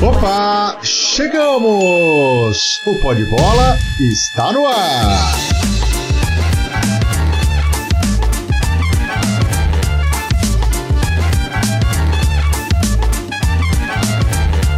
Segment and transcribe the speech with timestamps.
[0.00, 2.80] Opa, chegamos!
[2.86, 5.34] O pó de bola está no ar.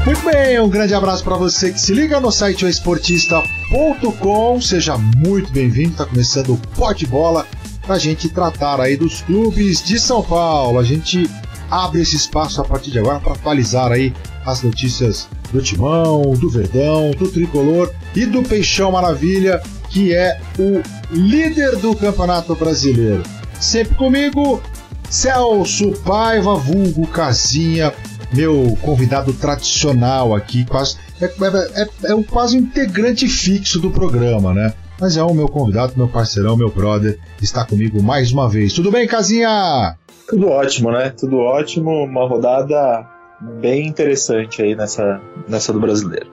[0.06, 4.60] Muito bem, um grande abraço para você que se liga no site esportista.com.
[4.62, 5.90] Seja muito bem-vindo.
[5.90, 7.46] Está começando o pó de bola
[7.82, 10.78] para a gente tratar aí dos clubes de São Paulo.
[10.78, 11.28] A gente
[11.70, 14.14] abre esse espaço a partir de agora para atualizar aí
[14.44, 20.82] as notícias do Timão, do Verdão, do Tricolor e do Peixão Maravilha, que é o
[21.10, 23.22] líder do Campeonato Brasileiro.
[23.58, 24.62] Sempre comigo,
[25.08, 27.92] Celso Paiva, vulgo Casinha,
[28.32, 34.54] meu convidado tradicional aqui, quase é, é, é, é um quase integrante fixo do programa,
[34.54, 34.72] né?
[34.98, 38.72] Mas é o meu convidado, meu parceirão, meu brother, está comigo mais uma vez.
[38.72, 39.96] Tudo bem, Casinha?
[40.28, 41.10] Tudo ótimo, né?
[41.10, 42.04] Tudo ótimo.
[42.04, 43.06] Uma rodada
[43.40, 46.30] bem interessante aí nessa, nessa do brasileiro.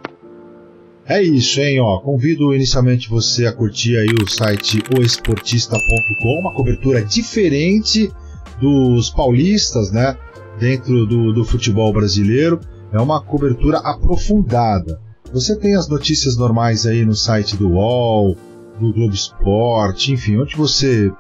[1.06, 1.80] É isso, hein?
[1.80, 8.12] Ó, convido inicialmente você a curtir aí o site oesportista.com, uma cobertura diferente
[8.60, 10.18] dos paulistas, né?
[10.60, 12.60] Dentro do, do futebol brasileiro.
[12.92, 15.00] É uma cobertura aprofundada.
[15.32, 18.36] Você tem as notícias normais aí no site do UOL,
[18.80, 21.12] do Globo Esporte, enfim, onde você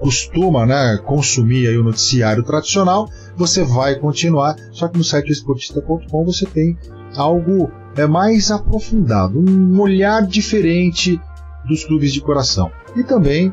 [0.00, 6.24] costuma né, consumir aí o noticiário tradicional, você vai continuar, só que no site esportista.com
[6.24, 6.76] você tem
[7.16, 11.20] algo é, mais aprofundado, um olhar diferente
[11.66, 12.70] dos clubes de coração.
[12.96, 13.52] E também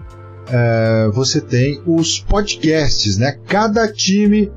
[0.50, 3.38] é, você tem os podcasts, né?
[3.48, 4.52] Cada time,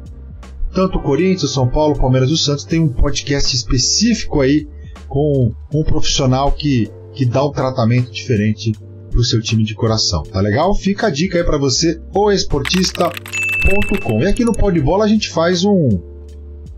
[0.73, 4.67] tanto Corinthians, São Paulo, Palmeiras e Santos, tem um podcast específico aí
[5.09, 8.73] com, um profissional que, que dá um tratamento diferente
[9.15, 10.23] para o seu time de coração.
[10.25, 10.75] Tá legal?
[10.75, 14.21] Fica a dica aí para você, oesportista.com.
[14.21, 16.01] E aqui no Pó de Bola a gente faz um,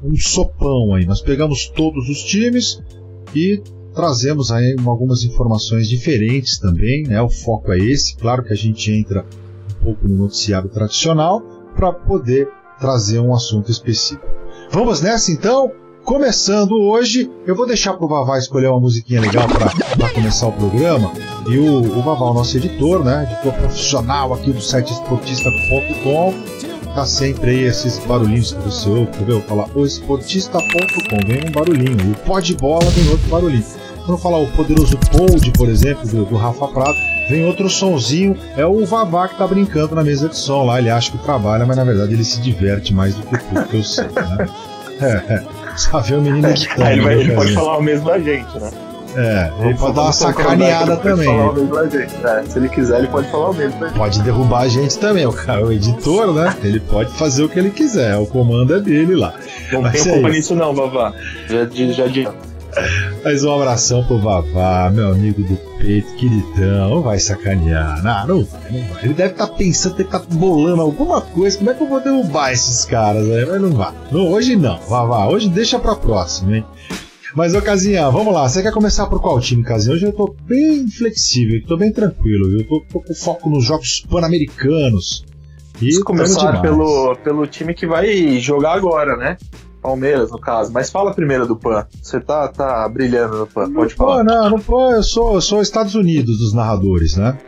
[0.05, 1.07] um sopão aí.
[1.07, 2.83] Nós pegamos todos os times
[3.35, 3.63] e
[3.95, 7.23] trazemos aí algumas informações diferentes também, né?
[7.23, 8.15] O foco é esse.
[8.17, 9.25] Claro que a gente entra
[9.81, 11.41] um pouco no noticiário tradicional
[11.75, 12.49] para poder
[12.79, 14.27] trazer um assunto específico.
[14.71, 15.73] Vamos nessa então?
[16.05, 21.11] Começando hoje, eu vou deixar pro Vavá escolher uma musiquinha legal para começar o programa.
[21.49, 23.29] E o, o Vavá, o nosso editor, né?
[23.31, 26.35] Editor profissional aqui do site esportista.com,
[26.95, 29.41] tá sempre aí esses barulhinhos que você ouve, entendeu?
[29.43, 31.97] Falar o esportista.com, vem um barulhinho.
[32.05, 33.65] E o pó de bola vem outro barulhinho.
[34.05, 36.97] Quando falar o poderoso Pod, por exemplo, do, do Rafa Prado,
[37.29, 38.37] vem outro sonzinho.
[38.57, 40.79] É o Vavá que tá brincando na mesa de som lá.
[40.79, 43.77] Ele acha que trabalha, mas na verdade ele se diverte mais do que tudo que
[43.77, 44.49] eu sei, né?
[44.99, 45.45] É, é.
[45.77, 46.89] Só ver o menino editando.
[46.89, 48.71] ele, vai, ele pode falar o mesmo da gente, né?
[49.15, 51.29] É, ele pode dar uma sacaneada também.
[51.29, 52.45] Né?
[52.49, 53.97] Se ele quiser, ele pode falar o mesmo da gente.
[53.97, 55.27] Pode derrubar a gente também.
[55.27, 56.55] O, cara, o editor, né?
[56.63, 58.17] Ele pode fazer o que ele quiser.
[58.17, 59.35] O comando é dele lá.
[59.73, 61.13] Não Mas tem é culpa nisso, não, Vavá.
[61.49, 62.47] Já, já adianta.
[63.25, 66.91] Mas um abração pro Vavá, meu amigo do peito, queridão.
[66.91, 68.03] Não vai sacanear.
[68.03, 69.05] Não, não vai, não vai.
[69.05, 71.57] Ele deve estar tá pensando, deve estar tá bolando alguma coisa.
[71.57, 73.47] Como é que eu vou derrubar esses caras aí?
[73.47, 73.93] Mas não vai.
[74.11, 75.27] Não, hoje não, Vavá.
[75.27, 76.67] Hoje deixa pra próxima, hein?
[77.37, 78.49] Mas, ô Casinha, vamos lá.
[78.49, 79.95] Você quer começar por qual time, Casinha?
[79.95, 82.59] Hoje eu tô bem flexível, tô bem tranquilo.
[82.59, 85.23] Eu tô, tô com foco nos jogos pan-americanos.
[85.83, 89.37] E começar pelo, pelo time que vai jogar agora, né?
[89.83, 90.73] Palmeiras, no caso.
[90.73, 91.87] Mas fala primeiro do PAN.
[92.01, 94.17] Você tá, tá brilhando no PAN, pode no falar.
[94.17, 97.39] PAN, não, no PAN eu sou, eu sou Estados Unidos dos narradores, né?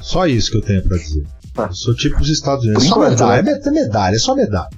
[0.00, 1.26] Só isso que eu tenho para dizer.
[1.54, 1.66] Ah.
[1.68, 2.86] Eu sou tipo os Estados Unidos.
[2.86, 3.60] É só medalha, né?
[3.62, 4.70] é medalha, é só medalha.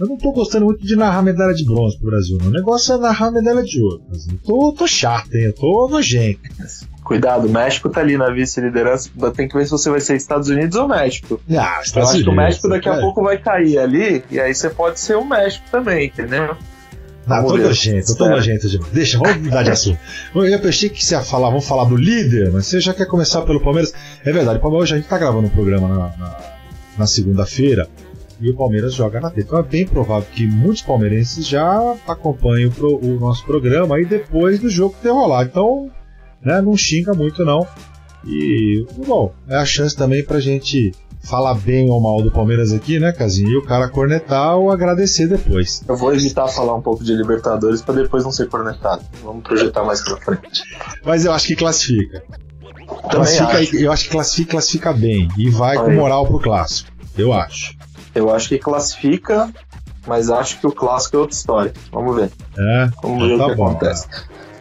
[0.00, 2.38] Eu não tô gostando muito de narrar medalha de bronze pro Brasil.
[2.40, 2.48] Não.
[2.48, 4.00] O negócio é narrar medalha de ouro.
[4.10, 5.44] Eu tô, tô chato, hein?
[5.44, 6.40] Eu tô nojento.
[7.04, 9.10] Cuidado, o México tá ali na vice-liderança.
[9.36, 11.38] Tem que ver se você vai ser Estados Unidos ou México.
[11.50, 13.00] Ah, Eu acho que o México daqui a é.
[13.00, 16.56] pouco vai cair ali, e aí você pode ser o México também, entendeu?
[17.26, 18.90] Ah, tô nojento, tô nojento demais.
[18.92, 19.98] Deixa, vamos mudar de assunto.
[20.34, 23.42] Eu pensei que você ia falar, vamos falar do líder, mas você já quer começar
[23.42, 23.92] pelo Palmeiras.
[24.24, 26.36] É verdade, o Palmeiras, a gente tá gravando um programa na, na,
[26.98, 27.86] na segunda-feira
[28.40, 29.48] e o Palmeiras joga na terça.
[29.48, 34.04] Então é bem provável que muitos palmeirenses já acompanhem o, pro, o nosso programa aí
[34.04, 35.48] depois do jogo ter rolado.
[35.48, 35.90] Então
[36.42, 36.60] né?
[36.60, 37.66] Não xinga muito não.
[38.26, 40.92] E, bom, é a chance também pra gente
[41.22, 43.50] falar bem ou mal do Palmeiras aqui, né, Casinho?
[43.50, 45.82] E o cara cornetar ou agradecer depois.
[45.86, 49.02] Eu vou evitar falar um pouco de Libertadores para depois não ser cornetado.
[49.22, 50.62] Vamos projetar mais pra frente.
[51.04, 52.22] Mas eu acho que classifica.
[53.10, 53.76] classifica acho.
[53.76, 55.28] Eu acho que classifica, classifica bem.
[55.36, 56.90] E vai com moral pro clássico.
[57.16, 57.76] Eu acho.
[58.14, 59.52] Eu acho que classifica,
[60.06, 61.72] mas acho que o clássico é outra história.
[61.92, 62.30] Vamos ver.
[62.58, 64.06] É, Vamos ver tá o que bom, acontece.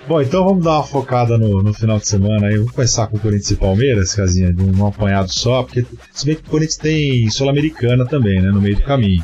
[0.08, 2.58] Bom, então vamos dar uma focada no, no final de semana aí.
[2.58, 6.36] Vamos começar com o Corinthians e Palmeiras, casinha, de um apanhado só, porque se bem
[6.36, 9.24] que o Corinthians tem Sul-Americana também, né, no meio do caminho.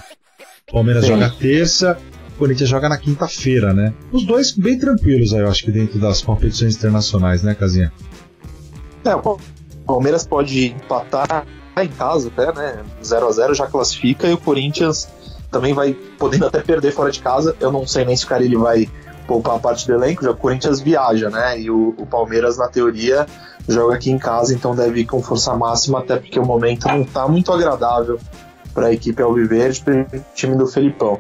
[0.72, 1.14] Palmeiras Sim.
[1.14, 1.98] joga terça
[2.36, 3.94] O Corinthians joga na quinta-feira, né?
[4.12, 7.92] Os dois bem tranquilos aí, eu acho que dentro das competições internacionais, né, Casinha?
[9.04, 9.40] É, o
[9.86, 11.46] Palmeiras pode empatar
[11.84, 12.84] em casa até, né?
[13.04, 15.08] 0 a 0 já classifica e o Corinthians
[15.52, 17.56] também vai podendo até perder fora de casa.
[17.60, 18.90] Eu não sei nem se o Carilli vai
[19.28, 21.60] poupar a parte do elenco, já o Corinthians viaja, né?
[21.60, 23.26] E o, o, Palmeiras, na teoria,
[23.68, 27.02] joga aqui em casa, então deve ir com força máxima, até porque o momento não
[27.02, 28.20] está muito agradável
[28.74, 31.18] para a equipe Alviverde, para o time do Felipão.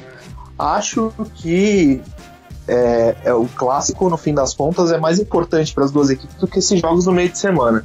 [0.58, 2.02] Acho que
[2.68, 6.36] é, é, o clássico, no fim das contas, é mais importante para as duas equipes
[6.36, 7.84] do que esses jogos no meio de semana.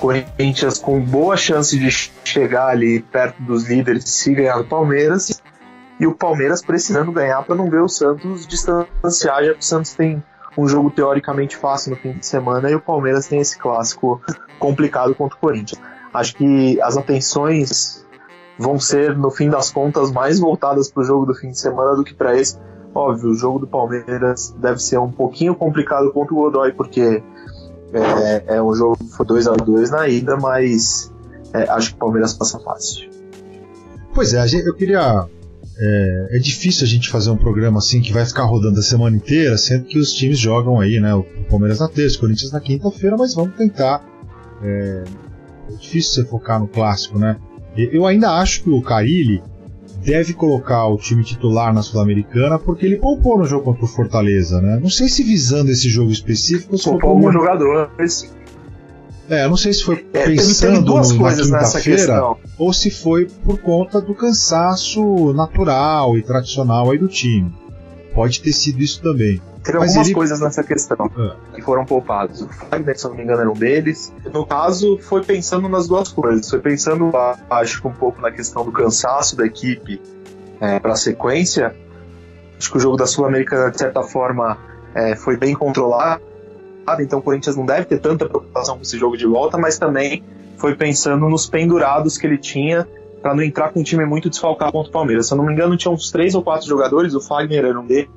[0.00, 1.90] Corinthians com boa chance de
[2.24, 5.40] chegar ali perto dos líderes se ganhar do Palmeiras
[6.00, 9.92] e o Palmeiras precisando ganhar para não ver o Santos distanciar, já que o Santos
[9.92, 10.22] tem
[10.56, 14.20] um jogo teoricamente fácil no fim de semana e o Palmeiras tem esse clássico
[14.58, 15.80] complicado contra o Corinthians.
[16.12, 18.06] Acho que as atenções
[18.58, 21.94] vão ser, no fim das contas, mais voltadas para o jogo do fim de semana
[21.94, 22.58] do que para esse.
[22.94, 27.22] Óbvio, o jogo do Palmeiras deve ser um pouquinho complicado contra o Godoy, porque
[27.92, 31.12] é, é um jogo que foi 2 a 2 na ida, mas
[31.52, 33.10] é, acho que o Palmeiras passa fácil.
[34.14, 35.26] Pois é, eu queria
[35.78, 39.16] é, é, difícil a gente fazer um programa assim que vai ficar rodando a semana
[39.16, 41.14] inteira, sendo que os times jogam aí, né?
[41.14, 44.04] O Palmeiras na terça, o Corinthians na quinta-feira, mas vamos tentar.
[44.62, 45.04] É,
[45.70, 47.36] é, difícil você focar no clássico, né?
[47.76, 49.42] Eu ainda acho que o Carilli
[50.02, 54.60] deve colocar o time titular na Sul-Americana porque ele poupou no jogo contra o Fortaleza,
[54.60, 54.78] né?
[54.80, 56.76] Não sei se visando esse jogo específico.
[56.82, 58.34] Poupou alguns jogadores.
[59.28, 63.26] É, eu não sei se foi é, pensando duas no, na quinta-feira ou se foi
[63.44, 67.52] por conta do cansaço natural e tradicional aí do time.
[68.12, 69.40] Pode ter sido isso também.
[69.62, 70.14] Teve Mas algumas ele...
[70.14, 71.36] coisas nessa questão ah.
[71.54, 72.42] que foram poupados.
[72.42, 74.12] O Fagner, se não me engano, era um deles.
[74.32, 76.48] No caso, foi pensando nas duas coisas.
[76.48, 77.10] Foi pensando,
[77.50, 80.00] acho que um pouco na questão do cansaço da equipe
[80.60, 81.76] é, para a sequência.
[82.58, 84.58] Acho que o jogo da Sul-Americana, de certa forma,
[84.94, 86.22] é, foi bem controlado
[86.98, 90.24] então o Corinthians não deve ter tanta preocupação com esse jogo de volta, mas também
[90.56, 92.88] foi pensando nos pendurados que ele tinha
[93.22, 95.28] para não entrar com um time muito desfalcado contra o Palmeiras.
[95.28, 97.86] Se eu não me engano, tinha uns três ou quatro jogadores, o Fagner era um
[97.86, 98.10] deles,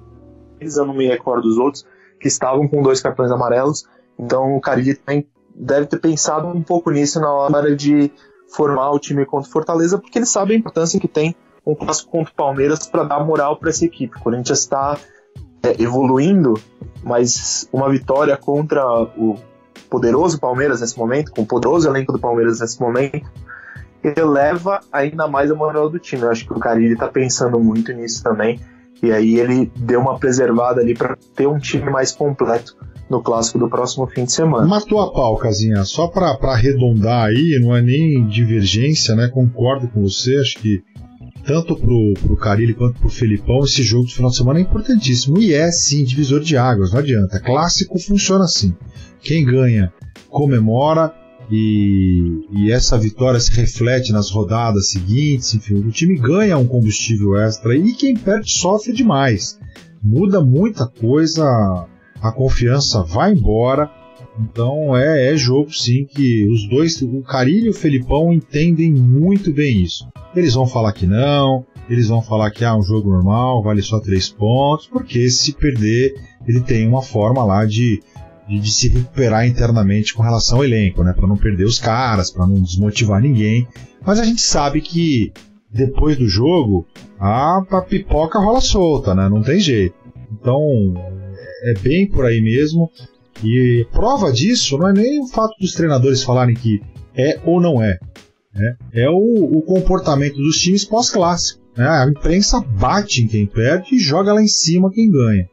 [0.78, 1.86] eu não me recordo dos outros,
[2.20, 3.86] que estavam com dois cartões amarelos.
[4.18, 8.12] Então o Carilli também deve ter pensado um pouco nisso na hora de
[8.54, 12.12] formar o time contra o Fortaleza, porque ele sabe a importância que tem um clássico
[12.12, 14.18] contra o Palmeiras para dar moral para essa equipe.
[14.18, 14.98] O Corinthians está
[15.62, 16.54] é, evoluindo,
[17.04, 18.86] mas uma vitória contra
[19.18, 19.38] o
[19.90, 23.30] poderoso Palmeiras nesse momento, com o poderoso elenco do Palmeiras nesse momento,
[24.04, 26.24] eleva ainda mais a moral do time.
[26.24, 28.60] Eu acho que o Carille está pensando muito nisso também.
[29.04, 32.74] E aí ele deu uma preservada ali para ter um time mais completo
[33.10, 34.66] no clássico do próximo fim de semana.
[34.66, 35.84] Matou a pau, Casinha.
[35.84, 39.28] Só para arredondar aí, não é nem divergência, né?
[39.28, 40.38] Concordo com você.
[40.38, 40.82] Acho que
[41.46, 45.38] tanto pro, pro Carilli quanto pro Felipão, esse jogo do final de semana é importantíssimo.
[45.38, 47.42] E é sim divisor de águas, não adianta.
[47.42, 48.74] Clássico funciona assim.
[49.20, 49.92] Quem ganha
[50.30, 51.14] comemora
[51.52, 55.54] e, e essa vitória se reflete nas rodadas seguintes.
[55.54, 59.60] Enfim, o time ganha um combustível extra e quem perde sofre demais.
[60.02, 61.44] Muda muita coisa,
[62.22, 63.90] a confiança vai embora.
[64.40, 69.54] Então é, é jogo sim que os dois, o Carilho e o Felipão, entendem muito
[69.54, 70.08] bem isso.
[70.36, 73.82] Eles vão falar que não, eles vão falar que é ah, um jogo normal, vale
[73.84, 76.16] só três pontos, porque se perder,
[76.48, 78.02] ele tem uma forma lá de,
[78.48, 81.14] de, de se recuperar internamente com relação ao elenco, né?
[81.14, 83.68] Para não perder os caras, para não desmotivar ninguém.
[84.06, 85.32] Mas a gente sabe que
[85.72, 86.86] depois do jogo
[87.20, 89.30] a, a pipoca rola solta, né?
[89.30, 89.96] Não tem jeito.
[90.32, 90.94] Então
[91.64, 92.92] é bem por aí mesmo.
[93.44, 96.82] E prova disso não é nem o fato dos treinadores falarem que
[97.16, 97.98] é ou não é.
[98.54, 98.76] Né?
[98.94, 101.62] É o, o comportamento dos times pós-clássico.
[101.76, 101.88] Né?
[101.88, 105.50] A imprensa bate em quem perde e joga lá em cima quem ganha.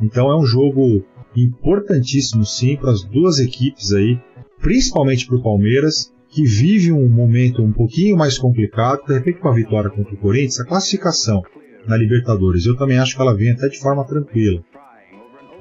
[0.00, 1.04] Então é um jogo
[1.36, 4.18] importantíssimo sim para as duas equipes aí,
[4.60, 9.48] principalmente para o Palmeiras, que vive um momento um pouquinho mais complicado, de repente com
[9.48, 11.42] a vitória contra o Corinthians, a classificação
[11.86, 14.62] na Libertadores, eu também acho que ela vem até de forma tranquila.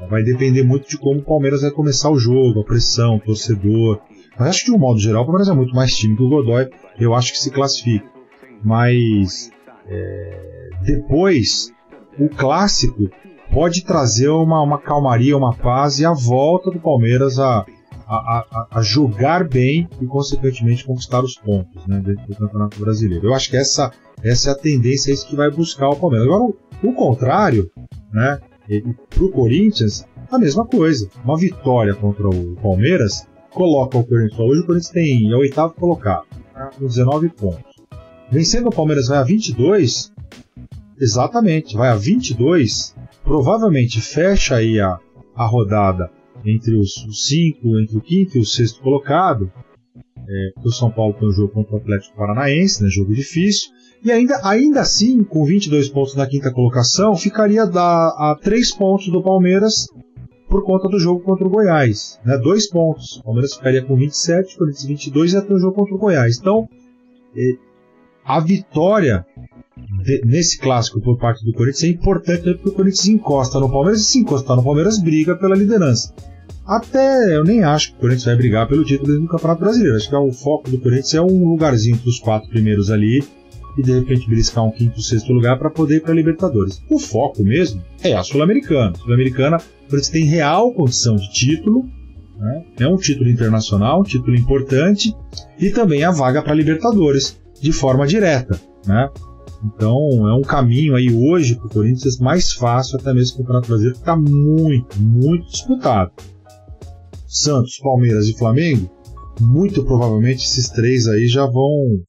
[0.10, 4.00] Vai depender muito de como o Palmeiras vai começar o jogo, a pressão, o torcedor.
[4.38, 6.30] Mas acho que de um modo geral o Palmeiras é muito mais time que o
[6.30, 6.70] Godoy.
[7.00, 8.10] Eu acho que se classifica.
[8.64, 9.52] Mas
[9.88, 11.72] é, depois
[12.18, 13.10] o clássico
[13.52, 17.66] pode trazer uma, uma, calmaria, uma paz e a volta do Palmeiras a,
[18.08, 18.16] a,
[18.52, 23.28] a, a, jogar bem e, consequentemente, conquistar os pontos né, dentro do Campeonato Brasileiro.
[23.28, 23.92] Eu acho que essa,
[24.24, 26.28] essa é a tendência, é isso que vai buscar o Palmeiras.
[26.28, 27.70] Agora, o, o contrário,
[28.12, 28.40] né,
[29.10, 31.10] para o Corinthians, a mesma coisa.
[31.24, 34.40] Uma vitória contra o Palmeiras coloca o Corinthians.
[34.40, 36.70] Hoje o Corinthians tem é o oitavo colocado, tá?
[36.78, 37.64] com 19 pontos.
[38.32, 40.14] Vencendo o Palmeiras vai a 22,
[41.00, 42.96] exatamente, vai a 22,
[43.30, 44.98] provavelmente fecha aí a,
[45.36, 46.10] a rodada
[46.44, 46.96] entre os
[47.28, 49.52] 5, entre o quinto e o sexto colocado.
[50.28, 53.70] É, o São Paulo tem um jogo contra o Atlético Paranaense, né, jogo difícil.
[54.04, 59.10] E ainda, ainda assim, com 22 pontos na quinta colocação, ficaria a, a 3 pontos
[59.10, 59.86] do Palmeiras
[60.48, 62.20] por conta do jogo contra o Goiás.
[62.26, 62.36] Né?
[62.40, 63.18] Dois pontos.
[63.18, 66.40] O Palmeiras ficaria com 27, Corinthians 22 e até o jogo contra o Goiás.
[66.40, 66.68] Então,
[67.36, 67.52] é,
[68.26, 69.24] a vitória
[70.26, 74.06] nesse clássico por parte do Corinthians é importante porque o Corinthians encosta no Palmeiras e
[74.06, 76.14] se encostar no Palmeiras briga pela liderança.
[76.66, 79.98] Até eu nem acho que o Corinthians vai brigar pelo título do Campeonato Brasileiro.
[79.98, 83.24] Acho que é o foco do Corinthians é um lugarzinho entre os quatro primeiros ali
[83.78, 86.80] e de repente beliscar um quinto, sexto lugar para poder ir para a Libertadores.
[86.90, 88.96] O foco mesmo é a Sul-Americana.
[88.96, 91.86] Sul-Americana, o Corinthians tem real condição de título,
[92.38, 92.64] né?
[92.80, 95.16] é um título internacional, um título importante
[95.60, 98.60] e também a vaga para a Libertadores de forma direta.
[98.86, 99.10] Né?
[99.64, 103.46] Então é um caminho aí hoje para o Corinthians mais fácil, até mesmo que o
[103.46, 106.12] Campeonato Brasileiro está muito, muito disputado.
[107.28, 108.90] Santos, Palmeiras e Flamengo,
[109.40, 112.02] muito provavelmente esses três aí já vão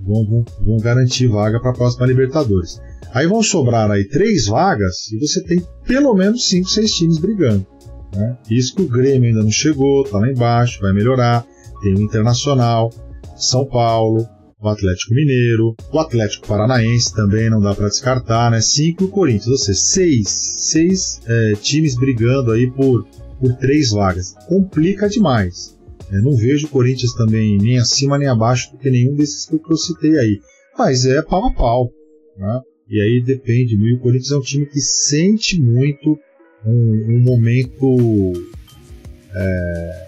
[0.00, 2.80] vão, vão, vão garantir vaga para a próxima Libertadores.
[3.12, 7.66] Aí vão sobrar aí três vagas e você tem pelo menos cinco, seis times brigando.
[8.14, 8.36] Né?
[8.50, 11.44] Isso que o Grêmio ainda não chegou, tá lá embaixo, vai melhorar.
[11.82, 12.90] Tem o Internacional,
[13.36, 14.26] São Paulo,
[14.60, 18.60] o Atlético Mineiro, o Atlético Paranaense também não dá para descartar, né?
[18.60, 23.06] Cinco e o Corinthians, ou seja, seis, seis é, times brigando aí por,
[23.38, 24.34] por três vagas.
[24.48, 25.76] Complica demais.
[26.10, 29.60] Eu não vejo o Corinthians também nem acima nem abaixo do que nenhum desses que
[29.68, 30.40] eu citei aí.
[30.78, 31.90] Mas é pau a pau.
[32.38, 32.60] Né?
[32.88, 33.74] E aí depende.
[33.74, 36.18] E o Corinthians é um time que sente muito
[36.64, 38.32] um, um momento
[39.34, 40.06] é,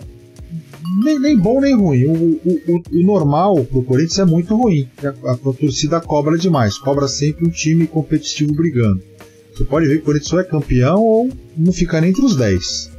[1.05, 2.05] nem, nem, bom nem ruim.
[2.07, 4.89] O, o, o, normal pro Corinthians é muito ruim.
[5.03, 6.79] A, a, a, torcida cobra demais.
[6.79, 9.03] Cobra sempre um time competitivo brigando.
[9.55, 12.37] Você pode ver que o Corinthians só é campeão ou não fica nem entre os
[12.37, 12.99] 10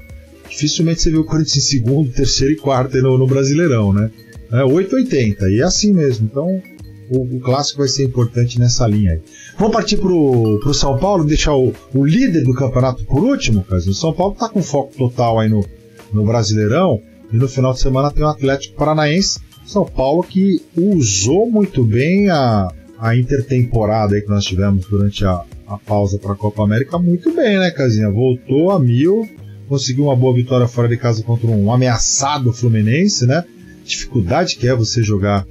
[0.49, 4.09] dificilmente você vê o Corinthians em segundo, terceiro e quarto no, no Brasileirão, né?
[4.51, 6.27] É 8,80 e é assim mesmo.
[6.29, 6.61] Então
[7.09, 9.19] o, o, clássico vai ser importante nessa linha aí.
[9.57, 13.91] Vamos partir pro, pro São Paulo, deixar o, o líder do campeonato por último, Caso.
[13.91, 15.63] O São Paulo tá com foco total aí no,
[16.11, 16.99] no Brasileirão
[17.31, 19.39] e no final de semana tem o Atlético Paranaense.
[19.65, 25.77] São Paulo que usou muito bem a, a intertemporada que nós tivemos durante a, a
[25.77, 28.09] pausa para a Copa América muito bem, né, Casinha?
[28.09, 29.27] Voltou a mil
[29.69, 33.45] conseguiu uma boa vitória fora de casa contra um ameaçado Fluminense, né?
[33.85, 35.45] Dificuldade que é você jogar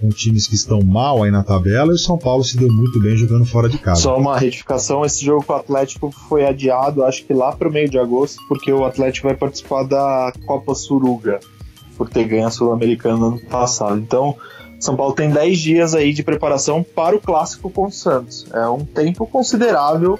[0.00, 3.00] com times que estão mal aí na tabela e o São Paulo se deu muito
[3.00, 4.00] bem jogando fora de casa.
[4.00, 7.72] Só uma retificação, esse jogo com o Atlético foi adiado, acho que lá para o
[7.72, 11.40] meio de agosto, porque o Atlético vai participar da Copa Suruga,
[11.96, 13.98] por ter ganho a Sul-Americana no ano passado.
[13.98, 14.34] Então,
[14.78, 18.46] São Paulo tem 10 dias aí de preparação para o clássico com o Santos.
[18.54, 20.18] É um tempo considerável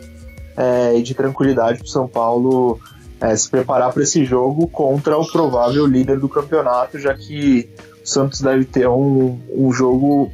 [0.57, 2.79] é, de tranquilidade para São Paulo
[3.21, 7.69] é, se preparar para esse jogo contra o provável líder do campeonato, já que
[8.05, 10.31] Santos deve ter um, um jogo,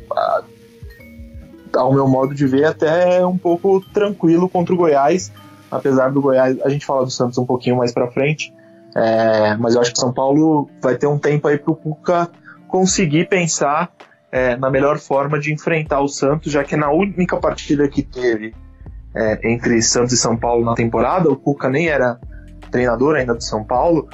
[1.75, 5.33] ao meu modo de ver, até um pouco tranquilo contra o Goiás,
[5.71, 8.53] apesar do Goiás, a gente fala do Santos um pouquinho mais para frente,
[8.95, 11.77] é, mas eu acho que o São Paulo vai ter um tempo aí para o
[11.77, 12.31] Cuca
[12.69, 13.91] conseguir pensar
[14.33, 18.55] é, na melhor forma de enfrentar o Santos, já que na única partida que teve
[19.15, 22.19] é, entre Santos e São Paulo na temporada, o Cuca nem era
[22.71, 24.09] treinador ainda do São Paulo,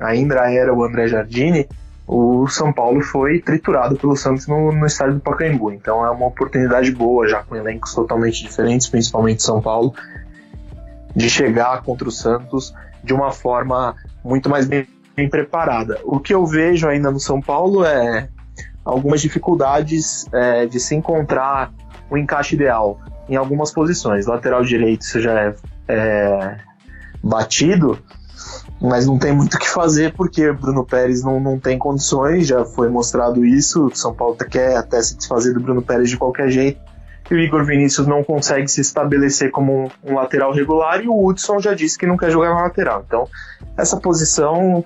[0.00, 1.68] ainda era o André Jardine,
[2.06, 5.72] o São Paulo foi triturado pelo Santos no, no estádio do Pacaembu.
[5.72, 9.94] Então é uma oportunidade boa, já com elencos totalmente diferentes, principalmente São Paulo,
[11.16, 15.98] de chegar contra o Santos de uma forma muito mais bem, bem preparada.
[16.04, 18.28] O que eu vejo ainda no São Paulo é
[18.84, 21.72] algumas dificuldades é, de se encontrar
[22.10, 24.26] o encaixe ideal em algumas posições.
[24.26, 25.54] Lateral direito, isso já é,
[25.88, 26.56] é
[27.22, 27.98] batido,
[28.84, 32.64] mas não tem muito o que fazer porque Bruno Pérez não, não tem condições, já
[32.64, 33.90] foi mostrado isso.
[33.94, 36.80] São Paulo quer até se desfazer do Bruno Pérez de qualquer jeito.
[37.30, 41.26] E o Igor Vinícius não consegue se estabelecer como um, um lateral regular e o
[41.26, 43.02] Hudson já disse que não quer jogar na lateral.
[43.06, 43.26] Então,
[43.76, 44.84] essa posição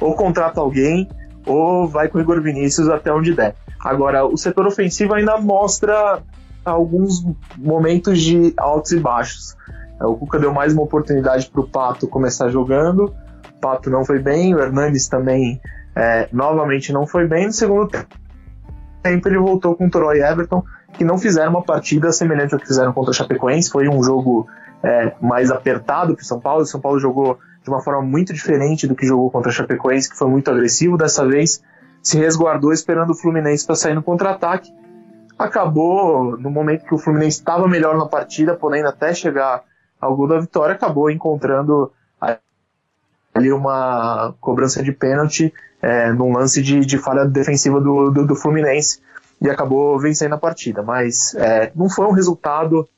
[0.00, 1.08] ou contrata alguém
[1.44, 3.56] ou vai com o Igor Vinícius até onde der.
[3.80, 6.22] Agora, o setor ofensivo ainda mostra
[6.64, 7.24] alguns
[7.58, 9.56] momentos de altos e baixos.
[10.00, 13.14] É, o Cuca deu mais uma oportunidade para o Pato começar jogando.
[13.56, 15.60] O Pato não foi bem, o Hernandes também
[15.94, 17.46] é, novamente não foi bem.
[17.46, 17.90] No segundo
[19.02, 22.66] tempo ele voltou com o Troy Everton, que não fizeram uma partida semelhante ao que
[22.66, 23.70] fizeram contra o Chapecoense.
[23.70, 24.48] Foi um jogo
[24.82, 26.62] é, mais apertado para o São Paulo.
[26.62, 30.10] O São Paulo jogou de uma forma muito diferente do que jogou contra o Chapecoense,
[30.10, 30.96] que foi muito agressivo.
[30.96, 31.62] Dessa vez
[32.02, 34.70] se resguardou esperando o Fluminense para sair no contra-ataque
[35.38, 39.62] acabou, no momento que o Fluminense estava melhor na partida, podendo até chegar
[40.04, 41.90] ao da vitória, acabou encontrando
[43.34, 48.36] ali uma cobrança de pênalti é, num lance de, de falha defensiva do, do, do,
[48.36, 49.00] Fluminense
[49.40, 50.82] e acabou vencendo a partida.
[50.82, 52.88] Mas é, não foi um resultado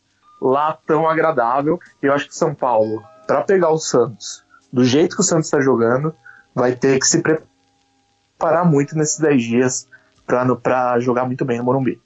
[0.41, 1.81] lá tão agradável.
[2.03, 5.47] Eu acho que o São Paulo, para pegar o Santos, do jeito que o Santos
[5.47, 6.15] está jogando,
[6.55, 9.89] vai ter que se preparar muito nesses 10 dias
[10.27, 11.99] para jogar muito bem no Morumbi.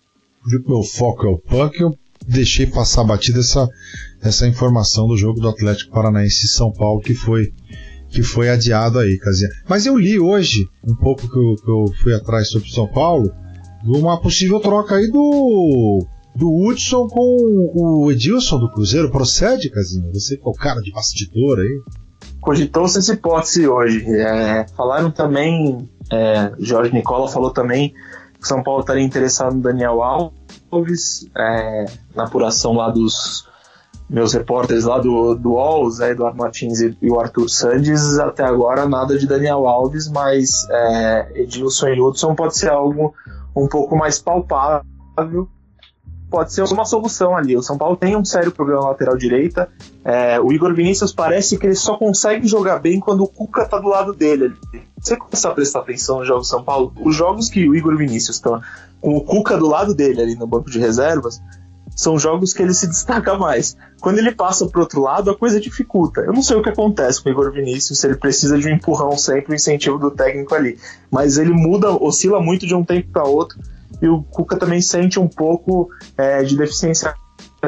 [0.49, 3.69] Que meu foco é o punk, deixei passar batida essa,
[4.23, 7.53] essa informação do jogo do Atlético Paranaense e São Paulo que foi
[8.09, 9.49] que foi adiado aí, Casinha.
[9.69, 13.33] Mas eu li hoje, um pouco que eu, que eu fui atrás sobre São Paulo,
[13.85, 19.11] uma possível troca aí do do Hudson com o Edilson do Cruzeiro.
[19.11, 20.11] Procede, Casinha?
[20.13, 21.83] Você é o cara de bastidor aí.
[22.41, 24.05] Cogitou-se essa hipótese hoje.
[24.09, 27.93] É, falaram também, é, Jorge Nicola falou também
[28.41, 33.49] São Paulo estaria interessado no Daniel Alves, é, na apuração lá dos
[34.09, 38.43] meus repórteres lá do, do UOL, Zé Eduardo Martins e, e, o Arthur Sandes, até
[38.43, 43.15] agora nada de Daniel Alves, mas é, Edilson e Hudson pode ser algo
[43.55, 45.49] um pouco mais palpável,
[46.31, 47.57] pode ser uma solução ali.
[47.57, 49.69] O São Paulo tem um sério problema lateral direita,
[50.05, 53.79] é, o Igor Vinícius parece que ele só consegue jogar bem quando o Cuca tá
[53.79, 54.55] do lado dele.
[54.99, 57.97] Você começar a prestar atenção nos jogos do São Paulo, os jogos que o Igor
[57.97, 58.61] Vinícius está
[59.01, 61.43] com o Cuca do lado dele ali no banco de reservas,
[61.95, 63.77] são jogos que ele se destaca mais.
[64.01, 66.23] Quando ele passa para outro lado, a coisa dificulta.
[66.23, 68.73] Eu não sei o que acontece com o Igor Vinícius, se ele precisa de um
[68.73, 70.79] empurrão sempre, um incentivo do técnico ali.
[71.11, 73.59] Mas ele muda, oscila muito de um tempo para outro.
[74.01, 77.15] E o Cuca também sente um pouco é, de deficiência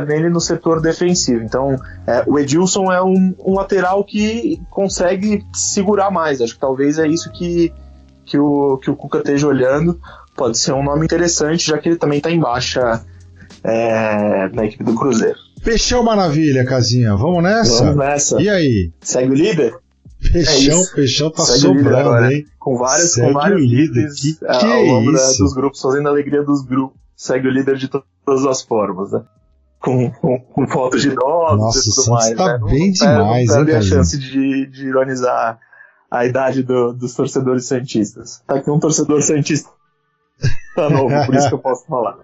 [0.07, 1.43] nele no setor defensivo.
[1.43, 1.77] Então,
[2.07, 6.41] é, o Edilson é um, um, lateral que consegue segurar mais.
[6.41, 7.73] Acho que talvez é isso que,
[8.25, 10.01] que, o, que o Cuca esteja olhando.
[10.35, 13.03] Pode ser um nome interessante, já que ele também está em baixa
[13.63, 15.39] é, na equipe do Cruzeiro.
[15.63, 17.15] Fechou maravilha, Casinha.
[17.15, 17.85] Vamos nessa?
[17.85, 18.41] Vamos nessa.
[18.41, 18.91] E aí?
[19.01, 19.75] Segue o líder?
[20.23, 22.47] Fechão, é Fechão tá Segue sobrando, hein?
[22.59, 26.11] Com vários, com vários líderes que, que ao é longo é dos grupos, fazendo a
[26.11, 27.01] alegria dos grupos.
[27.17, 29.23] Segue o líder de todas as formas, né?
[29.81, 32.37] Com, com, com fotos de idosos Nossa, e tudo mais.
[32.37, 32.71] Tá né?
[32.71, 35.59] bem não, demais, não hein, a chance de, de ironizar
[36.11, 38.43] a idade do, dos torcedores santistas.
[38.47, 39.71] Tá aqui um torcedor santista
[40.75, 42.17] tá novo, por isso que eu posso falar.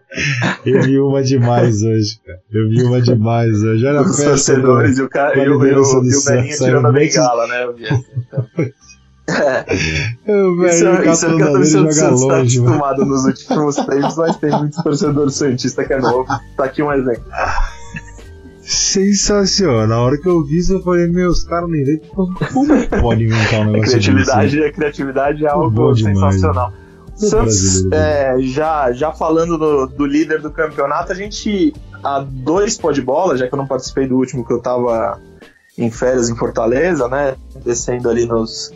[0.65, 2.41] Eu vi uma demais hoje, cara.
[2.51, 3.87] Eu vi uma demais hoje.
[3.87, 6.93] Olha Os torcedores do, e o, cara, e o, e o, o Belinho tirando a
[6.93, 7.65] bengala, né?
[7.65, 8.47] Eu vi assim, então.
[9.29, 10.33] É.
[10.33, 14.17] O isso, é, isso é que a torcida do Santos está acostumado nos últimos tempos,
[14.17, 16.27] mas tem muitos torcedores santistas que é novo.
[16.57, 17.25] Tá aqui um exemplo.
[18.63, 19.87] Sensacional.
[19.87, 22.35] Na hora que eu vi isso, eu falei, meu, os caras nem como
[23.01, 24.67] pode inventar um negócio a criatividade, disso.
[24.67, 26.71] A criatividade é algo sensacional.
[26.71, 26.88] Demais.
[27.19, 32.93] Santos, é, já, já falando do, do, líder do campeonato, a gente há dois pó
[32.93, 35.21] de bola, já que eu não participei do último que eu tava
[35.77, 37.37] em férias em Fortaleza, né?
[37.65, 38.73] Descendo ali nos,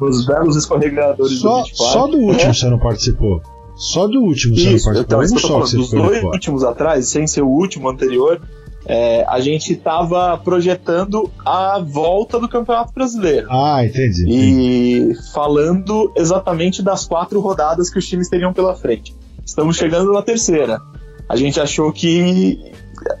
[0.00, 2.54] nos belos escorregadores só, do Só do último é.
[2.54, 3.42] você não participou.
[3.76, 5.24] Só do último Isso, você não participou.
[5.24, 8.40] Então, só falando, dos dois últimos atrás, sem ser o último anterior,
[8.86, 13.46] é, a gente estava projetando a volta do Campeonato Brasileiro.
[13.50, 14.24] Ah, entendi.
[14.28, 19.14] E falando exatamente das quatro rodadas que os times teriam pela frente.
[19.44, 20.80] Estamos chegando na terceira.
[21.28, 22.72] A gente achou que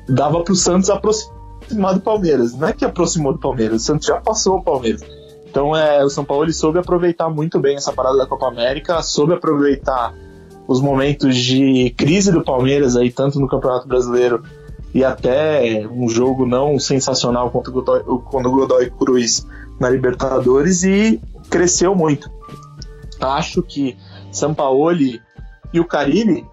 [0.08, 2.54] dava para o Santos aproximar do Palmeiras.
[2.54, 5.02] Não é que aproximou do Palmeiras, o Santos já passou o Palmeiras.
[5.48, 9.34] Então é, o São Paulo soube aproveitar muito bem essa parada da Copa América, soube
[9.34, 10.14] aproveitar
[10.66, 14.42] os momentos de crise do Palmeiras aí tanto no Campeonato Brasileiro
[14.92, 19.46] e até um jogo não sensacional contra o Godoy, contra o Godoy Cruz
[19.78, 22.30] na Libertadores e cresceu muito.
[23.20, 23.96] Acho que
[24.32, 25.20] Sampaoli
[25.72, 26.46] e o Carilli,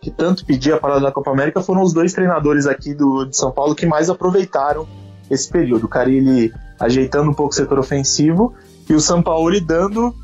[0.00, 3.36] que tanto pedia a parada da Copa América, foram os dois treinadores aqui do, de
[3.36, 4.86] São Paulo que mais aproveitaram
[5.30, 5.86] esse período.
[5.86, 8.52] O Carilli ajeitando um pouco o setor ofensivo
[8.88, 10.14] e o Sampaoli dando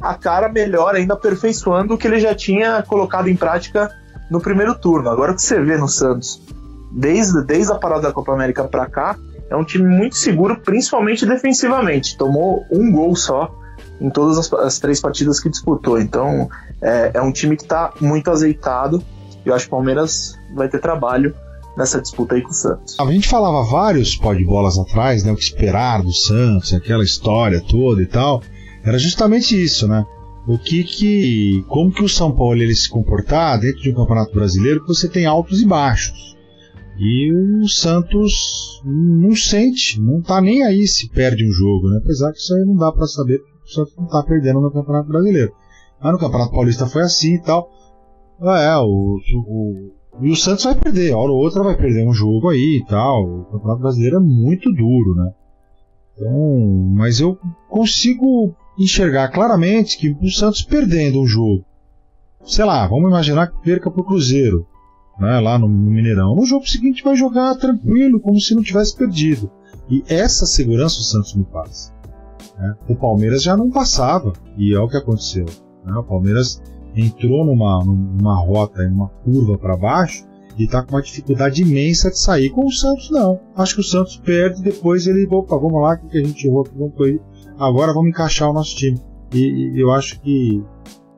[0.00, 3.94] a cara melhor, ainda aperfeiçoando o que ele já tinha colocado em prática
[4.30, 5.10] no primeiro turno.
[5.10, 6.40] Agora o que você vê no Santos
[6.90, 9.16] desde, desde a parada da Copa América para cá,
[9.50, 12.16] é um time muito seguro, principalmente defensivamente.
[12.16, 13.50] Tomou um gol só
[14.00, 15.98] em todas as, as três partidas que disputou.
[15.98, 16.48] Então,
[16.82, 19.02] é, é um time que está muito azeitado.
[19.44, 21.34] Eu acho que o Palmeiras vai ter trabalho
[21.76, 22.96] nessa disputa aí com o Santos.
[22.98, 25.32] A gente falava vários pó de bolas atrás, né?
[25.32, 28.42] O que esperar do Santos, aquela história toda e tal.
[28.84, 30.04] Era justamente isso, né?
[30.46, 31.64] O que que.
[31.68, 35.08] Como que o São Paulo ele se comportar dentro de um campeonato brasileiro que você
[35.08, 36.36] tem altos e baixos.
[36.98, 42.00] E o Santos não sente, não tá nem aí se perde um jogo, né?
[42.02, 45.08] Apesar que isso aí não dá para saber, o Santos não tá perdendo no Campeonato
[45.08, 45.52] Brasileiro.
[46.02, 47.70] Mas no Campeonato Paulista foi assim e tal.
[48.40, 52.12] É, o, o, E o Santos vai perder, a hora ou outra vai perder um
[52.12, 53.24] jogo aí e tal.
[53.24, 55.32] O Campeonato Brasileiro é muito duro, né?
[56.16, 61.64] Então, mas eu consigo enxergar claramente que o Santos perdendo um jogo,
[62.44, 64.66] sei lá, vamos imaginar que perca pro Cruzeiro,
[65.18, 66.34] né, lá no Mineirão.
[66.34, 69.50] No jogo seguinte vai jogar tranquilo, como se não tivesse perdido.
[69.90, 71.92] E essa segurança o Santos me passa.
[72.58, 72.74] Né?
[72.88, 75.46] O Palmeiras já não passava, e é o que aconteceu.
[75.84, 75.92] Né?
[75.94, 76.62] O Palmeiras
[76.94, 80.26] entrou numa, numa rota, numa curva para baixo,
[80.58, 82.50] e está com uma dificuldade imensa de sair.
[82.50, 83.40] Com o Santos, não.
[83.56, 86.94] Acho que o Santos perde, depois ele, opa, vamos lá, que a gente errou, vamos
[87.58, 89.00] agora vamos encaixar o nosso time.
[89.32, 90.62] E, e eu acho que,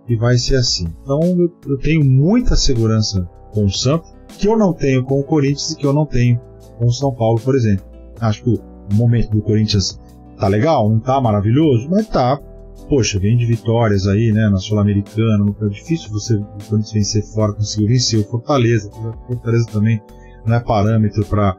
[0.07, 0.89] que vai ser assim.
[1.03, 5.25] Então eu, eu tenho muita segurança com o Santos, que eu não tenho com o
[5.25, 6.41] Corinthians e que eu não tenho
[6.79, 7.85] com o São Paulo, por exemplo.
[8.21, 10.01] Acho que o momento do Corinthians
[10.39, 12.41] tá legal, não tá maravilhoso, mas tá.
[12.89, 17.53] Poxa, vem de vitórias aí, né, na Sul-Americana, é difícil você, o Corinthians vencer fora,
[17.53, 18.91] conseguiu vencer o Fortaleza,
[19.29, 20.03] Fortaleza também
[20.45, 21.57] não é parâmetro para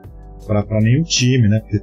[0.82, 1.80] nenhum time, né, porque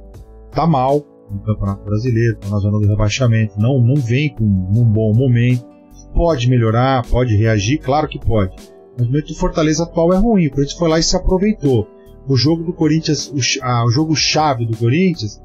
[0.51, 4.83] tá mal no Campeonato Brasileiro, tá na zona do rebaixamento, não, não vem com um
[4.83, 5.65] bom momento,
[6.13, 8.55] pode melhorar, pode reagir, claro que pode,
[8.99, 11.87] o momento do Fortaleza atual é ruim, o Corinthians foi lá e se aproveitou
[12.27, 15.41] o jogo do Corinthians, o, ah, o jogo chave do Corinthians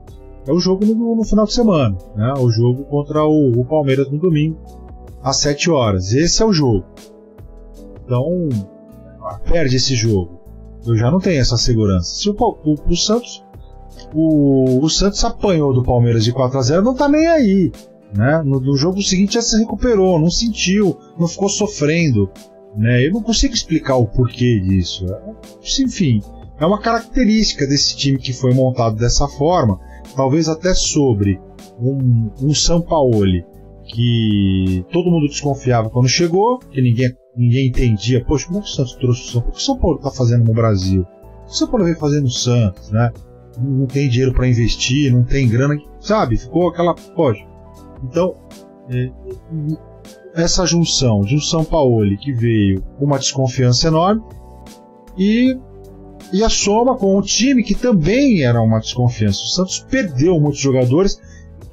[0.47, 2.35] é o jogo no, no, final de semana, né?
[2.39, 4.59] O jogo contra o, o, Palmeiras no domingo
[5.23, 6.13] às 7 horas.
[6.13, 6.85] Esse é o jogo.
[8.05, 8.51] Então,
[9.51, 10.39] perde esse jogo.
[10.87, 12.15] Eu já não tenho essa segurança.
[12.15, 13.43] Se o, o, o Santos
[14.15, 17.73] o, Santos apanhou do Palmeiras de 4 a 0 não tá nem aí.
[18.15, 18.43] Né?
[18.45, 22.31] No, no, jogo seguinte já se recuperou, não sentiu, não ficou sofrendo.
[22.77, 23.07] Né?
[23.07, 25.07] Eu não consigo explicar o porquê disso.
[25.81, 26.21] Enfim,
[26.59, 29.79] é uma característica desse time que foi montado dessa forma,
[30.17, 31.41] talvez até sobre
[31.81, 33.45] um, um Sampaoli
[33.87, 38.71] que todo mundo desconfiava quando chegou, que ninguém, ninguém entendia, poxa, como é que o
[38.71, 39.51] Santos trouxe o São Paulo?
[39.51, 41.03] O que o São Paulo está fazendo no Brasil?
[41.03, 43.13] O que o São Paulo veio fazendo no Santos, né?
[43.59, 46.37] Não tem dinheiro para investir, não tem grana, sabe?
[46.37, 47.45] Ficou aquela, poxa.
[48.03, 48.35] Então,
[48.91, 49.11] é,
[50.35, 54.23] essa junção de um São Paulo que veio com uma desconfiança enorme
[55.17, 55.57] e
[56.33, 59.43] e a soma com o time que também era uma desconfiança.
[59.45, 61.21] O Santos perdeu muitos jogadores.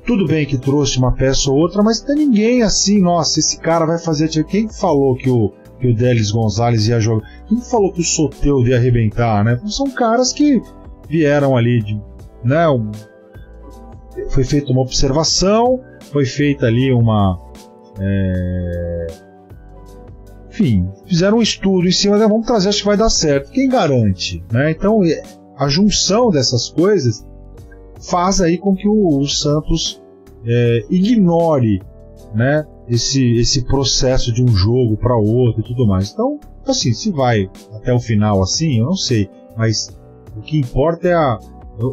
[0.05, 3.85] Tudo bem que trouxe uma peça ou outra, mas tem ninguém assim, nossa, esse cara
[3.85, 4.29] vai fazer.
[4.45, 7.27] Quem falou que o, que o Delis Gonzalez ia jogar?
[7.47, 9.59] Quem falou que o Soteudo ia arrebentar, né?
[9.65, 10.61] São caras que
[11.09, 11.99] vieram ali de.
[12.43, 12.91] Né, um,
[14.29, 15.79] foi feita uma observação,
[16.11, 17.39] foi feita ali uma.
[17.99, 19.07] É,
[20.49, 23.51] enfim, fizeram um estudo em cima, vamos trazer, acho que vai dar certo.
[23.51, 24.43] Quem garante?
[24.51, 24.71] Né?
[24.71, 25.21] Então, é,
[25.57, 27.25] a junção dessas coisas
[27.99, 30.01] faz aí com que o, o Santos
[30.45, 31.81] é, ignore
[32.33, 36.11] né, esse, esse processo de um jogo para outro e tudo mais.
[36.11, 39.89] Então, assim, se vai até o final assim, eu não sei, mas
[40.35, 41.39] o que importa é a,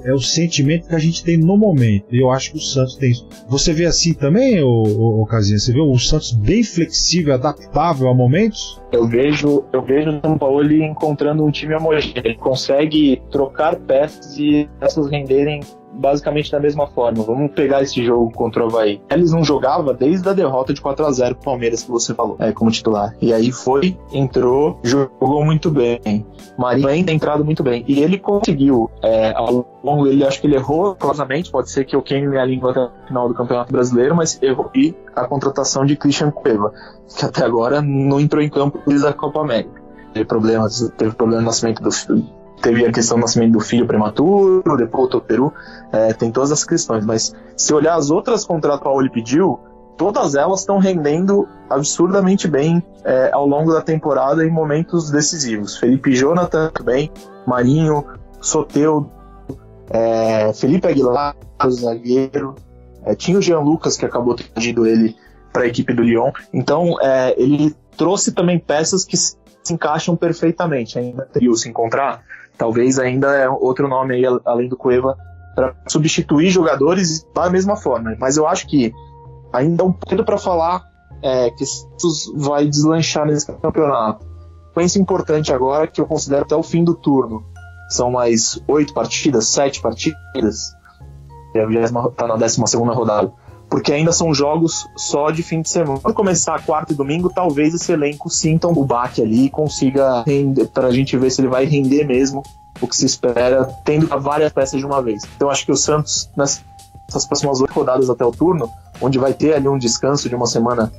[0.05, 2.15] é o sentimento que a gente tem no momento.
[2.15, 3.27] E eu acho que o Santos tem isso.
[3.49, 5.59] Você vê assim também, o, Casinha?
[5.59, 8.81] Você vê o Santos bem flexível, adaptável a momentos?
[8.93, 12.23] Eu vejo, eu vejo o São Paulo encontrando um time homogêneo.
[12.25, 15.61] Ele consegue trocar peças e essas renderem
[15.93, 17.23] basicamente da mesma forma.
[17.23, 19.01] Vamos pegar esse jogo contra o Havaí.
[19.11, 22.37] Eles não jogava desde a derrota de 4 a 0 pro Palmeiras que você falou,
[22.39, 23.15] é, como titular.
[23.21, 26.27] E aí foi, entrou, jogou muito bem.
[26.57, 27.85] Marinho tem entrado muito bem.
[27.87, 31.95] E ele conseguiu, é, ao longo ele acho que ele errou closamente, pode ser que
[31.95, 35.85] eu queime minha língua até o final do Campeonato Brasileiro, mas errou e a contratação
[35.85, 36.73] de Christian Cueva,
[37.17, 39.89] que até agora não entrou em campo desde a Copa América.
[40.13, 41.91] Teve problemas, teve problema no nascimento do,
[42.61, 45.53] teve a questão do nascimento do filho prematuro, depois voltou ao Peru,
[45.93, 47.05] é, tem todas as questões.
[47.05, 49.59] Mas se olhar as outras contratos que o Paoli pediu,
[49.97, 55.77] todas elas estão rendendo absurdamente bem é, ao longo da temporada em momentos decisivos.
[55.77, 57.11] Felipe Jonathan também,
[57.47, 58.05] Marinho,
[58.41, 59.11] Soteu,
[59.91, 62.55] é, Felipe Aguilar, o zagueiro,
[63.05, 65.17] é, tinha o Jean Lucas que acabou trazendo ele
[65.53, 66.31] para a equipe do Lyon.
[66.53, 69.37] Então é, ele trouxe também peças que se
[69.71, 70.99] encaixam perfeitamente.
[70.99, 72.23] Ainda teria se encontrar
[72.59, 75.17] Talvez ainda é outro nome aí, além do Cueva,
[75.55, 78.17] para substituir jogadores da mesma forma.
[78.19, 78.93] Mas eu acho que
[79.53, 80.85] ainda é um pouco para falar
[81.23, 81.89] é, que isso
[82.37, 84.27] vai deslanchar nesse campeonato.
[84.75, 87.45] Coisa importante agora que eu considero até o fim do turno.
[87.89, 90.73] São mais oito partidas, sete partidas.
[91.55, 91.65] Já
[92.09, 93.33] está na décima segunda rodada
[93.69, 96.01] porque ainda são jogos só de fim de semana.
[96.01, 100.67] Quando começar quarta e domingo, talvez esse elenco sinta o baque ali e consiga render,
[100.69, 102.43] para a gente ver se ele vai render mesmo
[102.81, 105.23] o que se espera, tendo várias peças de uma vez.
[105.37, 109.55] Então acho que o Santos, nessas próximas oito rodadas até o turno, onde vai ter
[109.55, 110.93] ali um descanso de uma semana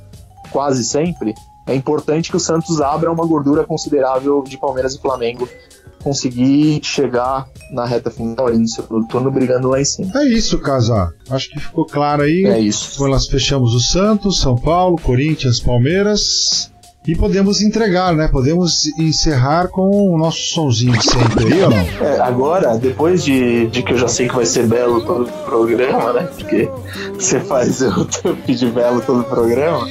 [0.50, 1.34] quase sempre,
[1.66, 5.48] é importante que o Santos abra uma gordura considerável de Palmeiras e Flamengo
[6.02, 10.10] conseguir chegar na reta final, início do turno, brigando lá em cima.
[10.14, 11.12] É isso, Casa.
[11.28, 12.44] Acho que ficou claro aí.
[12.46, 13.06] É isso.
[13.06, 16.70] Nós fechamos o Santos, São Paulo, Corinthians, Palmeiras.
[17.06, 18.28] E podemos entregar, né?
[18.28, 22.06] Podemos encerrar com o nosso sonzinho de sempre aí, não?
[22.06, 25.44] É, agora, depois de, de que eu já sei que vai ser belo todo o
[25.44, 26.28] programa, né?
[26.36, 26.68] Porque
[27.14, 28.06] você faz o
[28.46, 29.88] de belo todo o programa.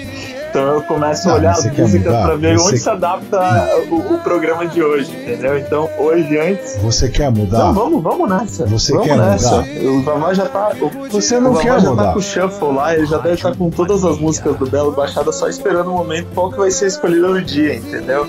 [0.50, 2.70] Então eu começo a olhar as músicas para ver você...
[2.70, 5.60] onde se adapta o, o, programa de hoje, entendeu?
[5.60, 6.76] Então hoje antes.
[6.78, 7.60] Você quer mudar?
[7.60, 8.66] Não, vamos, vamos nessa.
[8.66, 9.62] Você vamos quer nessa.
[9.62, 9.92] mudar?
[9.92, 10.72] O Vavá já tá.
[10.82, 12.06] O, você não o quer já mudar.
[12.06, 14.68] tá com o shuffle lá, ele já deve estar tá com todas as músicas do
[14.68, 18.26] Belo baixadas só esperando o momento qual que vai ser escolhido no dia, entendeu?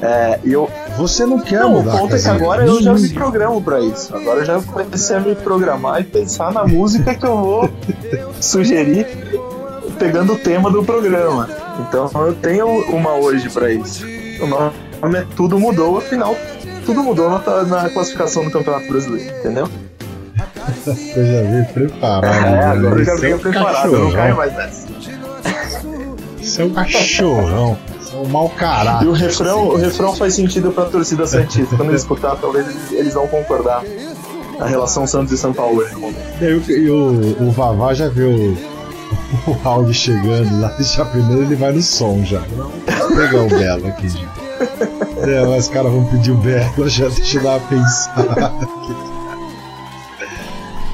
[0.00, 1.96] É, eu, você não quer não, mudar.
[1.96, 4.14] O ponto é que agora eu já me programo pra isso.
[4.14, 7.70] Agora eu já comecei a me programar e pensar na música que eu vou
[8.40, 9.06] sugerir
[9.96, 11.48] pegando o tema do programa.
[11.80, 14.04] Então eu tenho uma hoje para isso.
[14.40, 16.36] O nome é Tudo Mudou, afinal,
[16.86, 19.68] tudo mudou na, na classificação do Campeonato Brasileiro, entendeu?
[20.84, 22.24] Você já veio preparado.
[22.24, 24.86] É, agora eu já venho preparado, eu não caio mais nessa.
[26.40, 27.76] Isso é um cachorrão.
[28.00, 29.04] Isso é um mau caráter.
[29.04, 31.76] E o refrão, o refrão faz sentido pra torcida Santista.
[31.76, 33.82] Quando eles escutar, talvez eles vão concordar.
[34.60, 35.82] A relação Santos e São Paulo.
[36.40, 38.56] E, e o, o Vavá já viu
[39.46, 42.40] o áudio chegando lá, já primeiro ele vai no som já.
[42.40, 44.26] Vou pegar o Belo aqui, gente.
[45.22, 49.16] É, mas os caras vão pedir o Belo, já deixa eu dar uma pensada aqui.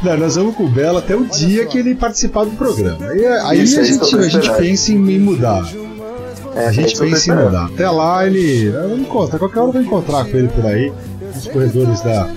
[0.02, 3.08] Não, nós vamos com o Belo até o dia que ele participar do programa.
[3.08, 5.62] Aí, aí Isso, a, gente, a gente pensa em mudar.
[6.56, 7.66] É, a gente pensa em mudar.
[7.66, 8.66] Até lá ele.
[8.66, 10.92] Eu encontro, qualquer hora eu vou encontrar com ele por aí,
[11.34, 12.28] nos corredores da,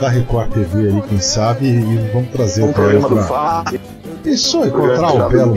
[0.00, 3.64] da Record TV ali, quem sabe, e vamos trazer um o programa Belo do pra...
[4.26, 5.54] Isso, encontrar o Belo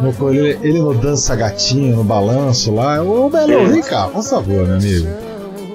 [0.00, 3.02] no, ele, ele no Dança Gatinho, no balanço lá.
[3.02, 5.08] Ô Belo, vem cá, por favor, meu amigo.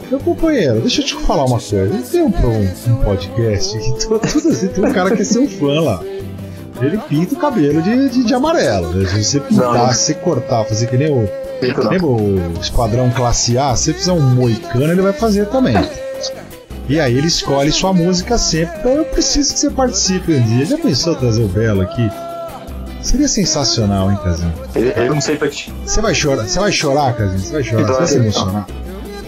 [0.09, 1.81] Meu companheiro, deixa eu te falar uma coisa.
[1.81, 4.17] Ele tem um, um, podcast que tudo
[4.49, 6.03] assim, tem um cara que é seu fã lá.
[6.81, 8.91] Ele pinta o cabelo de, de, de amarelo.
[8.93, 9.07] Né?
[9.07, 11.27] Se você pintar, se você cortar, fazer que nem o,
[11.59, 15.75] que nem o Esquadrão Classe A, se você fizer um moicano, ele vai fazer também.
[16.87, 18.77] E aí ele escolhe sua música sempre.
[18.79, 20.65] Então eu preciso que você participe um dia.
[20.65, 22.09] Já pensou trazer o Belo aqui?
[23.01, 24.53] Seria sensacional, hein, Casinho?
[24.95, 25.73] Eu não sei pra ti.
[25.85, 27.39] Você vai chorar, você vai chorar, Casinho?
[27.39, 28.67] Você vai chorar, você vai se emocionar.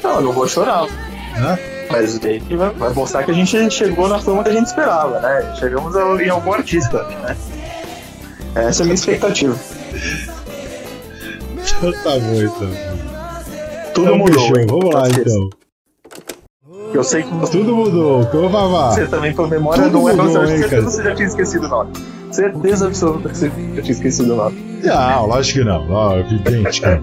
[0.03, 0.87] Não, eu não vou chorar.
[1.37, 1.57] Hã?
[1.89, 5.19] Mas ele vai, vai mostrar que a gente chegou na fama que a gente esperava,
[5.19, 5.55] né?
[5.57, 7.37] Chegamos em algum artista, né?
[8.55, 9.55] Essa é a minha expectativa.
[11.79, 12.71] Então tá bom, então.
[13.93, 14.47] Tudo então, mudou.
[14.47, 14.67] Fechou.
[14.67, 15.49] Vamos lá, então.
[16.93, 17.51] Eu sei que você...
[17.57, 18.25] Tudo mudou.
[18.27, 18.91] Como Vavá?
[18.91, 20.81] Você também, por memória, Tudo não é mudou, você, hein, certeza cara?
[20.83, 21.89] você já tinha esquecido o nome.
[22.31, 24.79] Certeza absoluta que você já tinha esquecido o nome.
[24.83, 25.89] Não, lógico que não.
[25.89, 27.01] Ó, evidente, cara.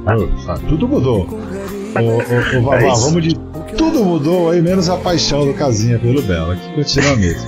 [0.69, 1.27] Tudo mudou.
[1.27, 3.35] Ô, ô, ô Vavá, É vamos de.
[3.77, 6.53] Tudo mudou aí, menos a paixão do Casinha pelo Belo.
[6.53, 7.43] Aqui continua mesmo.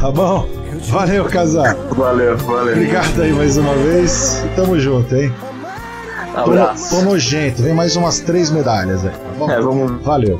[0.00, 0.48] Tá bom?
[0.88, 1.74] Valeu, Casar.
[1.96, 2.72] Valeu, valeu.
[2.74, 4.42] Obrigado aí mais uma vez.
[4.44, 5.32] E tamo junto, hein?
[6.34, 6.96] Tô, Abraço.
[6.96, 7.62] tô nojento.
[7.62, 9.50] Vem mais umas três medalhas aí, tá bom?
[9.50, 10.02] É, vamos.
[10.04, 10.38] Valeu.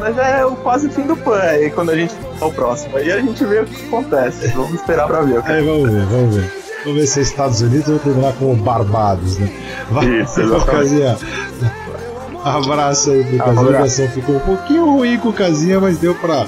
[0.00, 2.96] Mas já é o quase fim do pan aí quando a gente tá o próximo.
[2.96, 4.48] Aí a gente vê o que acontece.
[4.48, 5.42] Vamos esperar pra ver.
[5.44, 6.60] Aí, vamos ver, vamos ver.
[6.84, 9.52] Vamos ver se é Estados Unidos ou terminar como Barbados, né?
[9.90, 10.40] Vai, Isso.
[10.64, 11.18] Casinha.
[12.42, 13.60] Abraço aí pro Casinha.
[13.60, 16.46] A ligação ficou um pouquinho ruim com o Casinha, mas deu pra,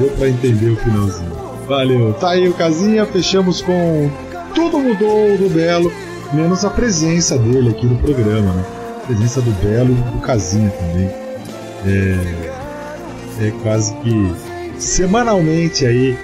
[0.00, 1.30] deu pra entender o finalzinho.
[1.68, 2.12] Valeu.
[2.14, 4.10] Tá aí o Casinha, fechamos com
[4.54, 5.92] Tudo Mudou do Belo,
[6.32, 8.64] menos a presença dele aqui no programa, né?
[8.96, 11.10] A presença do Belo e do Casinha também.
[11.86, 12.57] É,
[13.40, 14.32] é quase que
[14.78, 16.16] semanalmente aí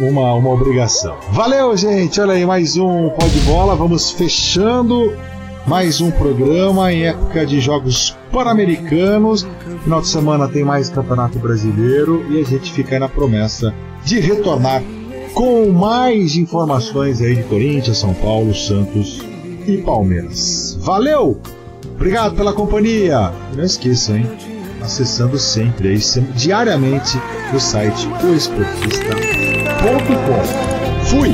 [0.00, 1.16] uma, uma obrigação.
[1.30, 2.20] Valeu, gente!
[2.20, 3.74] Olha aí, mais um Pó de Bola.
[3.74, 5.16] Vamos fechando
[5.66, 9.46] mais um programa em época de Jogos Pan-Americanos.
[9.82, 14.20] Final de semana tem mais Campeonato Brasileiro e a gente fica aí na promessa de
[14.20, 14.82] retornar
[15.34, 19.20] com mais informações aí de Corinthians, São Paulo, Santos
[19.66, 20.78] e Palmeiras.
[20.80, 21.40] Valeu!
[21.94, 23.32] Obrigado pela companhia!
[23.54, 24.55] Não esqueçam, hein?
[24.82, 27.18] Acessando sempre aí, sem- diariamente
[27.52, 31.04] o site oesportista.com.
[31.06, 31.30] Fui!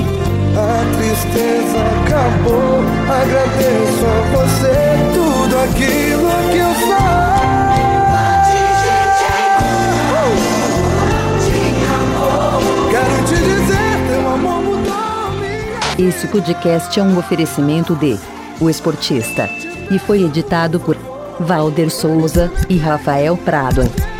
[0.54, 2.80] A tristeza acabou.
[3.08, 4.76] Agradeço a você
[5.14, 7.32] tudo aquilo que eu faço.
[12.90, 15.30] Quero te dizer, teu amor mudou
[15.98, 18.18] minha Esse podcast é um oferecimento de
[18.60, 19.48] O Esportista
[19.90, 20.96] e foi editado por
[21.42, 24.11] Valder Souza e Rafael Prado.